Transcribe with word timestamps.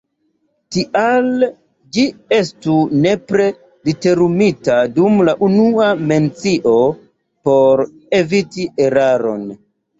Tial 0.75 1.27
ĝi 1.97 2.05
estu 2.37 2.77
nepre 3.03 3.45
literumita 3.91 4.79
dum 4.97 5.23
la 5.29 5.37
unua 5.51 5.93
mencio 6.11 6.75
por 7.53 7.89
eviti 8.25 8.71
eraron. 8.91 9.49